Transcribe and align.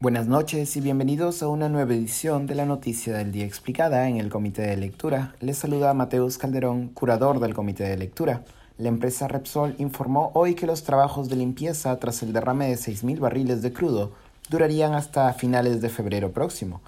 Buenas 0.00 0.28
noches 0.28 0.76
y 0.76 0.80
bienvenidos 0.80 1.42
a 1.42 1.48
una 1.48 1.68
nueva 1.68 1.92
edición 1.92 2.46
de 2.46 2.54
la 2.54 2.66
Noticia 2.66 3.16
del 3.16 3.32
Día 3.32 3.44
Explicada 3.44 4.08
en 4.08 4.18
el 4.18 4.28
Comité 4.28 4.62
de 4.62 4.76
Lectura. 4.76 5.34
Les 5.40 5.58
saluda 5.58 5.92
Mateus 5.92 6.38
Calderón, 6.38 6.90
curador 6.90 7.40
del 7.40 7.52
Comité 7.52 7.82
de 7.82 7.96
Lectura. 7.96 8.44
La 8.76 8.90
empresa 8.90 9.26
Repsol 9.26 9.74
informó 9.78 10.30
hoy 10.34 10.54
que 10.54 10.68
los 10.68 10.84
trabajos 10.84 11.28
de 11.28 11.34
limpieza 11.34 11.98
tras 11.98 12.22
el 12.22 12.32
derrame 12.32 12.68
de 12.68 12.76
6.000 12.76 13.18
barriles 13.18 13.60
de 13.60 13.72
crudo 13.72 14.12
durarían 14.48 14.94
hasta 14.94 15.32
finales 15.32 15.80
de 15.80 15.88
febrero 15.88 16.30
próximo. 16.30 16.80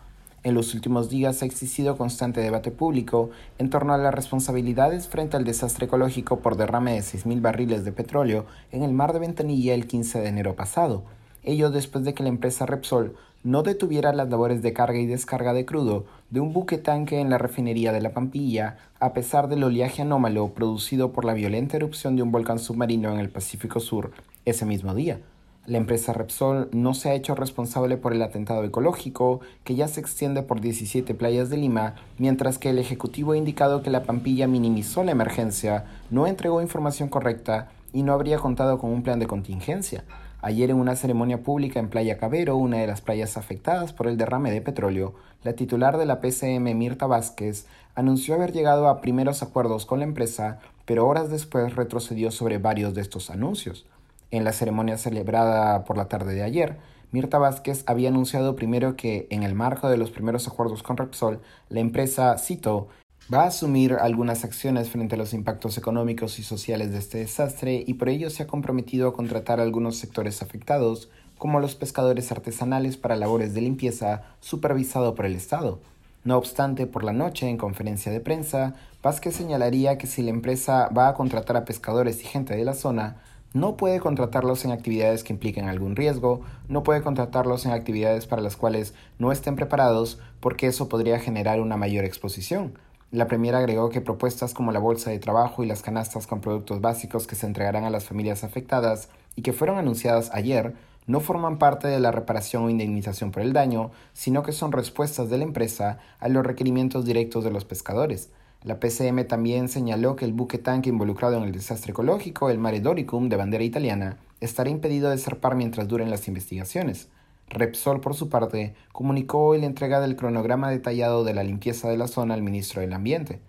En 0.45 0.55
los 0.55 0.73
últimos 0.73 1.11
días 1.11 1.43
ha 1.43 1.47
existido 1.47 1.97
constante 1.97 2.41
debate 2.41 2.71
público 2.71 3.31
en 3.59 3.71
torno 3.71 3.93
a 3.93 3.99
las 3.99 4.15
responsabilidades 4.15 5.09
frente 5.09 5.37
al 5.37 5.43
desastre 5.43 5.87
ecológico 5.87 6.39
por 6.39 6.57
derrame 6.57 6.93
de 6.93 7.01
6.000 7.01 7.43
barriles 7.43 7.85
de 7.85 7.91
petróleo 7.91 8.47
en 8.71 8.85
el 8.85 8.93
mar 8.93 9.13
de 9.13 9.19
Ventanilla 9.19 9.75
el 9.75 9.89
15 9.89 10.21
de 10.21 10.29
enero 10.29 10.55
pasado 10.55 11.03
ello 11.43 11.71
después 11.71 12.05
de 12.05 12.15
que 12.15 12.23
la 12.23 12.29
empresa 12.29 12.67
Repsol 12.67 13.17
no 13.43 13.63
detuviera 13.63 14.13
las 14.13 14.29
labores 14.29 14.61
de 14.63 14.73
carga 14.73 14.99
y 14.99 15.07
descarga 15.07 15.55
de 15.55 15.65
crudo 15.65 16.05
de 16.29 16.41
un 16.41 16.53
buque 16.53 16.77
tanque 16.77 17.21
en 17.21 17.31
la 17.31 17.39
refinería 17.39 17.93
de 17.93 18.03
La 18.03 18.13
Pampilla, 18.13 18.77
a 19.01 19.13
pesar 19.15 19.49
del 19.49 19.65
oleaje 19.65 20.03
anómalo 20.03 20.49
producido 20.49 21.13
por 21.13 21.25
la 21.25 21.33
violenta 21.33 21.77
erupción 21.77 22.17
de 22.17 22.23
un 22.23 22.33
volcán 22.33 22.59
submarino 22.59 23.11
en 23.13 23.19
el 23.19 23.31
Pacífico 23.31 23.81
Sur 23.81 24.13
ese 24.45 24.67
mismo 24.67 24.95
día. 24.95 25.21
La 25.67 25.79
empresa 25.79 26.13
Repsol 26.13 26.69
no 26.73 26.95
se 26.95 27.11
ha 27.11 27.15
hecho 27.15 27.35
responsable 27.35 27.97
por 27.97 28.13
el 28.13 28.23
atentado 28.23 28.65
ecológico, 28.65 29.41
que 29.63 29.75
ya 29.75 29.89
se 29.89 30.01
extiende 30.01 30.43
por 30.43 30.61
17 30.61 31.15
playas 31.15 31.51
de 31.51 31.59
Lima, 31.59 31.95
mientras 32.19 32.59
que 32.59 32.71
el 32.71 32.79
Ejecutivo 32.79 33.33
ha 33.33 33.37
indicado 33.37 33.83
que 33.83 33.91
la 33.91 34.03
Pampilla 34.03 34.49
minimizó 34.49 35.05
la 35.05 35.13
emergencia, 35.13 35.85
no 36.11 36.27
entregó 36.27 36.61
información 36.63 37.09
correcta 37.09 37.71
y 37.93 38.03
no 38.03 38.13
habría 38.13 38.39
contado 38.39 38.79
con 38.79 38.91
un 38.91 39.03
plan 39.03 39.19
de 39.19 39.27
contingencia. 39.27 40.05
Ayer 40.43 40.71
en 40.71 40.77
una 40.77 40.97
ceremonia 40.97 41.43
pública 41.43 41.81
en 41.81 41.91
Playa 41.91 42.17
Cabero, 42.17 42.57
una 42.57 42.79
de 42.79 42.87
las 42.87 43.03
playas 43.03 43.37
afectadas 43.37 43.93
por 43.93 44.07
el 44.07 44.17
derrame 44.17 44.51
de 44.51 44.63
petróleo, 44.63 45.15
la 45.43 45.53
titular 45.53 45.99
de 45.99 46.07
la 46.07 46.21
PCM, 46.21 46.75
Mirta 46.75 47.07
Vázquez, 47.07 47.67
anunció 47.95 48.35
haber 48.35 48.53
llegado 48.53 48.89
a 48.89 49.03
primeros 49.03 49.43
acuerdos 49.43 49.85
con 49.85 49.99
la 49.99 50.07
empresa, 50.07 50.59
pero 50.87 51.07
horas 51.07 51.29
después 51.29 51.77
retrocedió 51.77 52.31
sobre 52.31 52.57
varios 52.57 52.95
de 52.95 53.03
estos 53.03 53.29
anuncios. 53.29 53.85
En 54.31 54.45
la 54.45 54.53
ceremonia 54.53 54.97
celebrada 54.97 55.85
por 55.85 55.99
la 55.99 56.09
tarde 56.09 56.33
de 56.33 56.43
ayer, 56.43 56.79
Mirta 57.13 57.39
Vázquez 57.39 57.85
había 57.87 58.09
anunciado 58.09 58.57
primero 58.57 58.97
que, 58.97 59.27
en 59.31 59.43
el 59.43 59.55
marco 59.55 59.91
de 59.91 59.99
los 59.99 60.11
primeros 60.11 60.49
acuerdos 60.49 60.83
con 60.83 60.97
Repsol, 60.97 61.41
la 61.69 61.81
empresa, 61.81 62.39
cito, 62.39 62.89
va 63.33 63.45
a 63.45 63.47
asumir 63.47 63.95
algunas 63.95 64.43
acciones 64.45 64.91
frente 64.91 65.15
a 65.15 65.19
los 65.19 65.35
impactos 65.35 65.79
económicos 65.79 66.41
y 66.41 66.43
sociales 66.43 66.91
de 66.91 66.99
este 66.99 67.19
desastre 67.19 67.85
y 67.87 67.95
por 67.95 68.09
ello 68.09 68.29
se 68.29 68.43
ha 68.43 68.49
comprometido 68.49 69.09
a 69.09 69.13
contratar 69.13 69.61
algunos 69.61 69.97
sectores 69.97 70.43
afectados, 70.43 71.09
como 71.39 71.61
los 71.61 71.77
pescadores 71.77 72.33
artesanales 72.33 72.97
para 72.97 73.15
labores 73.15 73.55
de 73.55 73.61
limpieza 73.61 74.23
supervisado 74.41 75.15
por 75.15 75.27
el 75.27 75.37
Estado. 75.37 75.79
No 76.25 76.37
obstante, 76.37 76.87
por 76.87 77.05
la 77.05 77.13
noche, 77.13 77.49
en 77.49 77.57
conferencia 77.57 78.11
de 78.11 78.21
prensa, 78.21 78.75
Vázquez 79.01 79.37
señalaría 79.37 79.97
que 79.97 80.09
si 80.09 80.23
la 80.23 80.31
empresa 80.31 80.89
va 80.89 81.09
a 81.09 81.15
contratar 81.15 81.57
a 81.57 81.65
pescadores 81.65 82.21
y 82.21 82.25
gente 82.25 82.57
de 82.57 82.65
la 82.65 82.75
zona, 82.75 83.23
no 83.55 83.77
puede 83.77 84.01
contratarlos 84.01 84.65
en 84.65 84.73
actividades 84.73 85.25
que 85.25 85.33
impliquen 85.33 85.69
algún 85.69 85.97
riesgo, 85.97 86.43
no 86.69 86.83
puede 86.83 87.01
contratarlos 87.01 87.65
en 87.65 87.73
actividades 87.73 88.27
para 88.27 88.43
las 88.43 88.57
cuales 88.57 88.93
no 89.19 89.33
estén 89.33 89.57
preparados, 89.57 90.19
porque 90.41 90.67
eso 90.67 90.89
podría 90.89 91.21
generar 91.21 91.61
una 91.61 91.77
mayor 91.77 92.05
exposición. 92.05 92.75
La 93.13 93.27
Premier 93.27 93.57
agregó 93.57 93.89
que 93.89 94.01
propuestas 94.01 94.55
como 94.55 94.71
la 94.71 94.79
bolsa 94.79 95.11
de 95.11 95.19
trabajo 95.19 95.65
y 95.65 95.67
las 95.67 95.83
canastas 95.83 96.29
con 96.29 96.41
productos 96.41 96.81
básicos 96.81 97.27
que 97.27 97.35
se 97.35 97.47
entregarán 97.47 97.83
a 97.83 97.91
las 97.91 98.05
familias 98.05 98.45
afectadas 98.45 99.09
y 99.35 99.43
que 99.43 99.53
fueron 99.53 99.79
anunciadas 99.79 100.31
ayer 100.33 100.75
no 101.09 101.19
forman 101.19 101.59
parte 101.59 101.89
de 101.89 101.99
la 101.99 102.13
reparación 102.13 102.63
o 102.63 102.71
indemnización 102.71 103.33
por 103.33 103.43
el 103.43 103.53
daño, 103.53 103.91
sino 104.13 104.45
que 104.45 104.53
son 104.53 104.71
respuestas 104.71 105.29
de 105.29 105.39
la 105.39 105.45
empresa 105.45 105.99
a 106.21 106.29
los 106.29 106.47
requerimientos 106.47 107.05
directos 107.05 107.43
de 107.43 107.51
los 107.51 107.65
pescadores. 107.65 108.31
La 108.63 108.79
PCM 108.79 109.27
también 109.27 109.69
señaló 109.69 110.15
que 110.15 110.25
el 110.25 110.33
buque 110.33 110.59
tanque 110.59 110.91
involucrado 110.91 111.37
en 111.37 111.43
el 111.43 111.53
desastre 111.53 111.91
ecológico, 111.91 112.49
el 112.49 112.59
Mare 112.59 112.79
Doricum 112.79 113.29
de 113.29 113.37
bandera 113.37 113.65
italiana, 113.65 114.19
estará 114.41 114.71
impedido 114.71 115.11
de 115.11 115.19
zarpar 115.19 115.57
mientras 115.57 115.89
duren 115.89 116.11
las 116.11 116.29
investigaciones. 116.29 117.09
Repsol, 117.51 118.01
por 118.01 118.15
su 118.15 118.29
parte, 118.29 118.75
comunicó 118.93 119.45
hoy 119.45 119.61
la 119.61 119.67
entrega 119.67 120.01
del 120.01 120.15
cronograma 120.15 120.71
detallado 120.71 121.25
de 121.25 121.35
la 121.35 121.43
limpieza 121.43 121.89
de 121.89 121.97
la 121.97 122.07
zona 122.07 122.35
al 122.35 122.43
ministro 122.43 122.81
del 122.81 122.93
Ambiente. 122.93 123.41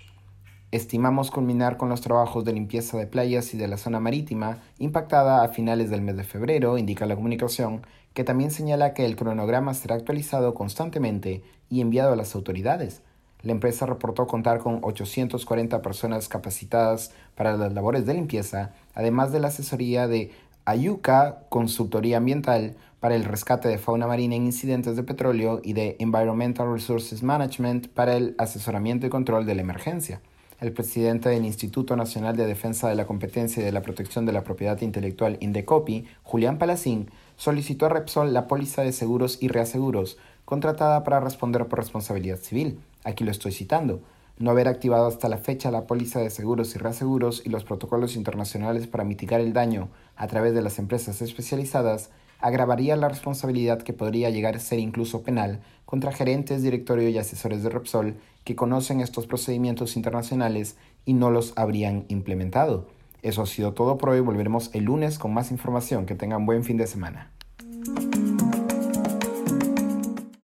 Estimamos 0.71 1.29
culminar 1.29 1.77
con 1.77 1.89
los 1.89 2.01
trabajos 2.01 2.43
de 2.43 2.53
limpieza 2.53 2.97
de 2.97 3.05
playas 3.05 3.53
y 3.53 3.57
de 3.57 3.67
la 3.67 3.77
zona 3.77 3.99
marítima 3.99 4.57
impactada 4.79 5.43
a 5.43 5.49
finales 5.49 5.91
del 5.91 6.01
mes 6.01 6.17
de 6.17 6.23
febrero, 6.23 6.79
indica 6.79 7.05
la 7.05 7.15
comunicación, 7.15 7.85
que 8.15 8.23
también 8.23 8.49
señala 8.49 8.95
que 8.95 9.05
el 9.05 9.15
cronograma 9.15 9.75
será 9.75 9.95
actualizado 9.95 10.55
constantemente 10.55 11.43
y 11.69 11.81
enviado 11.81 12.13
a 12.13 12.15
las 12.15 12.33
autoridades. 12.33 13.03
La 13.43 13.51
empresa 13.51 13.85
reportó 13.85 14.25
contar 14.25 14.59
con 14.59 14.79
840 14.81 15.81
personas 15.83 16.27
capacitadas 16.27 17.11
para 17.35 17.55
las 17.55 17.73
labores 17.73 18.07
de 18.07 18.15
limpieza, 18.15 18.73
además 18.95 19.31
de 19.31 19.39
la 19.41 19.49
asesoría 19.49 20.07
de 20.07 20.31
Ayuca 20.65 21.43
Consultoría 21.49 22.17
Ambiental 22.17 22.75
para 23.01 23.15
el 23.15 23.25
rescate 23.25 23.67
de 23.67 23.79
fauna 23.79 24.05
marina 24.05 24.35
en 24.35 24.45
incidentes 24.45 24.95
de 24.95 25.01
petróleo 25.03 25.59
y 25.63 25.73
de 25.73 25.97
Environmental 25.99 26.71
Resources 26.71 27.23
Management 27.23 27.87
para 27.87 28.15
el 28.15 28.35
asesoramiento 28.37 29.07
y 29.07 29.09
control 29.09 29.47
de 29.47 29.55
la 29.55 29.63
emergencia. 29.63 30.21
El 30.59 30.71
presidente 30.71 31.27
del 31.27 31.43
Instituto 31.43 31.95
Nacional 31.95 32.37
de 32.37 32.45
Defensa 32.45 32.87
de 32.87 32.95
la 32.95 33.07
Competencia 33.07 33.61
y 33.61 33.65
de 33.65 33.71
la 33.71 33.81
Protección 33.81 34.27
de 34.27 34.33
la 34.33 34.43
Propiedad 34.43 34.79
Intelectual 34.81 35.37
Indecopi, 35.39 36.05
Julián 36.21 36.59
Palacín, 36.59 37.09
solicitó 37.37 37.87
a 37.87 37.89
Repsol 37.89 38.33
la 38.33 38.47
póliza 38.47 38.83
de 38.83 38.91
seguros 38.91 39.39
y 39.41 39.47
reaseguros 39.47 40.19
contratada 40.45 41.03
para 41.03 41.19
responder 41.19 41.65
por 41.65 41.79
responsabilidad 41.79 42.37
civil. 42.37 42.79
Aquí 43.03 43.23
lo 43.23 43.31
estoy 43.31 43.51
citando 43.51 44.01
no 44.41 44.51
haber 44.51 44.67
activado 44.67 45.07
hasta 45.07 45.29
la 45.29 45.37
fecha 45.37 45.71
la 45.71 45.87
póliza 45.87 46.19
de 46.19 46.29
seguros 46.29 46.75
y 46.75 46.79
reaseguros 46.79 47.41
y 47.45 47.49
los 47.49 47.63
protocolos 47.63 48.15
internacionales 48.15 48.87
para 48.87 49.03
mitigar 49.03 49.39
el 49.39 49.53
daño 49.53 49.89
a 50.15 50.27
través 50.27 50.53
de 50.53 50.61
las 50.61 50.79
empresas 50.79 51.21
especializadas 51.21 52.09
agravaría 52.39 52.95
la 52.95 53.07
responsabilidad 53.07 53.81
que 53.83 53.93
podría 53.93 54.29
llegar 54.29 54.55
a 54.55 54.59
ser 54.59 54.79
incluso 54.79 55.21
penal 55.21 55.61
contra 55.85 56.11
gerentes, 56.11 56.63
directorio 56.63 57.09
y 57.09 57.17
asesores 57.17 57.63
de 57.63 57.69
Repsol 57.69 58.15
que 58.43 58.55
conocen 58.55 58.99
estos 58.99 59.27
procedimientos 59.27 59.95
internacionales 59.95 60.75
y 61.05 61.13
no 61.13 61.29
los 61.29 61.53
habrían 61.55 62.05
implementado. 62.07 62.87
Eso 63.21 63.43
ha 63.43 63.45
sido 63.45 63.73
todo 63.73 63.97
por 63.97 64.09
hoy. 64.09 64.19
Volveremos 64.19 64.71
el 64.73 64.85
lunes 64.85 65.19
con 65.19 65.33
más 65.33 65.51
información. 65.51 66.05
Que 66.05 66.15
tengan 66.15 66.45
buen 66.45 66.63
fin 66.63 66.77
de 66.77 66.87
semana. 66.87 67.31